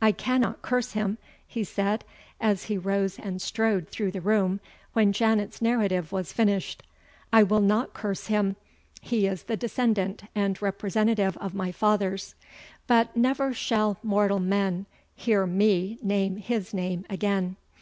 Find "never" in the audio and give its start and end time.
13.18-13.52